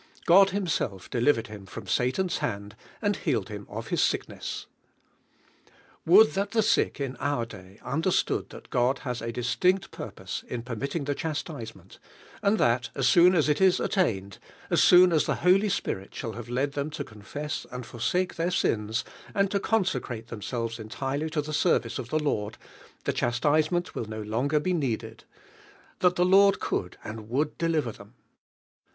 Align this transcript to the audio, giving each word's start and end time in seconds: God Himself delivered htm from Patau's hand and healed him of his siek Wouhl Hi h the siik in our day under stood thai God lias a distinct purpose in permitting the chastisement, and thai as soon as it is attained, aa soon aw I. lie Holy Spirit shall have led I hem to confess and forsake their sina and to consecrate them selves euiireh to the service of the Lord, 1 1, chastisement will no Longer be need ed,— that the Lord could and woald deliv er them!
God 0.25 0.49
Himself 0.49 1.11
delivered 1.11 1.45
htm 1.45 1.69
from 1.69 1.85
Patau's 1.85 2.39
hand 2.39 2.75
and 3.03 3.17
healed 3.17 3.49
him 3.49 3.67
of 3.69 3.89
his 3.89 4.01
siek 4.01 4.25
Wouhl 6.07 6.33
Hi 6.33 6.41
h 6.41 6.49
the 6.49 6.61
siik 6.63 6.99
in 6.99 7.15
our 7.17 7.45
day 7.45 7.77
under 7.83 8.09
stood 8.09 8.49
thai 8.49 8.61
God 8.71 9.01
lias 9.05 9.21
a 9.21 9.31
distinct 9.31 9.91
purpose 9.91 10.43
in 10.47 10.63
permitting 10.63 11.03
the 11.03 11.13
chastisement, 11.13 11.99
and 12.41 12.57
thai 12.57 12.81
as 12.95 13.07
soon 13.07 13.35
as 13.35 13.47
it 13.47 13.61
is 13.61 13.79
attained, 13.79 14.39
aa 14.71 14.75
soon 14.75 15.13
aw 15.13 15.17
I. 15.19 15.27
lie 15.27 15.35
Holy 15.35 15.69
Spirit 15.69 16.15
shall 16.15 16.31
have 16.31 16.49
led 16.49 16.75
I 16.75 16.81
hem 16.81 16.89
to 16.89 17.03
confess 17.03 17.67
and 17.69 17.85
forsake 17.85 18.37
their 18.37 18.49
sina 18.49 18.93
and 19.35 19.51
to 19.51 19.59
consecrate 19.59 20.29
them 20.29 20.41
selves 20.41 20.79
euiireh 20.79 21.29
to 21.29 21.43
the 21.43 21.53
service 21.53 21.99
of 21.99 22.09
the 22.09 22.17
Lord, 22.17 22.55
1 23.03 23.03
1, 23.05 23.13
chastisement 23.13 23.93
will 23.93 24.05
no 24.05 24.23
Longer 24.23 24.59
be 24.59 24.73
need 24.73 25.03
ed,— 25.03 25.25
that 25.99 26.15
the 26.15 26.25
Lord 26.25 26.59
could 26.59 26.97
and 27.03 27.29
woald 27.29 27.51
deliv 27.59 27.85
er 27.85 27.91
them! 27.91 28.15